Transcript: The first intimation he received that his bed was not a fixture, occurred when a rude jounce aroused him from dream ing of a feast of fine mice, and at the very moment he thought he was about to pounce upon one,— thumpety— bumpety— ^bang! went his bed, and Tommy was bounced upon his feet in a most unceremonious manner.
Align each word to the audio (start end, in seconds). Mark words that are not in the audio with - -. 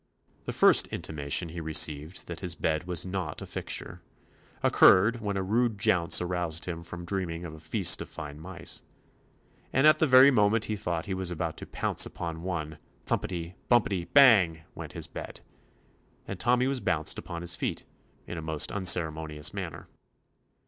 The 0.45 0.51
first 0.51 0.87
intimation 0.87 1.49
he 1.49 1.61
received 1.61 2.25
that 2.25 2.39
his 2.39 2.55
bed 2.55 2.85
was 2.85 3.05
not 3.05 3.39
a 3.39 3.45
fixture, 3.45 4.01
occurred 4.63 5.21
when 5.21 5.37
a 5.37 5.43
rude 5.43 5.77
jounce 5.77 6.19
aroused 6.19 6.65
him 6.65 6.81
from 6.81 7.05
dream 7.05 7.29
ing 7.29 7.45
of 7.45 7.53
a 7.53 7.59
feast 7.59 8.01
of 8.01 8.09
fine 8.09 8.39
mice, 8.39 8.81
and 9.71 9.85
at 9.85 9.99
the 9.99 10.07
very 10.07 10.31
moment 10.31 10.65
he 10.65 10.75
thought 10.75 11.05
he 11.05 11.13
was 11.13 11.29
about 11.29 11.55
to 11.57 11.67
pounce 11.67 12.03
upon 12.03 12.41
one,— 12.41 12.79
thumpety— 13.05 13.53
bumpety— 13.69 14.07
^bang! 14.15 14.63
went 14.73 14.93
his 14.93 15.05
bed, 15.05 15.41
and 16.27 16.39
Tommy 16.39 16.65
was 16.65 16.79
bounced 16.79 17.19
upon 17.19 17.41
his 17.43 17.55
feet 17.55 17.85
in 18.25 18.39
a 18.39 18.41
most 18.41 18.71
unceremonious 18.71 19.53
manner. 19.53 19.87